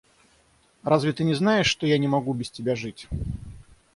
Разве 0.81 1.13
ты 1.13 1.23
не 1.23 1.35
знаешь, 1.35 1.67
что 1.67 1.85
я 1.85 1.99
не 1.99 2.07
могу 2.07 2.33
без 2.33 2.49
тебя 2.49 2.75
жить? 2.75 3.07